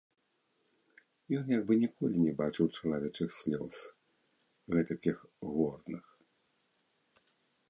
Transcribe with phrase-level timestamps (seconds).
[1.39, 3.75] Ён як бы ніколі не бачыў чалавечых слёз,
[4.77, 5.17] гэтакіх
[5.53, 6.05] горных.